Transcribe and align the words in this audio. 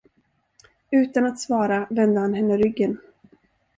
Utan 0.91 1.25
att 1.25 1.39
svara 1.39 1.87
vände 1.89 2.19
han 2.19 2.33
henne 2.33 2.57
ryggen. 2.57 2.97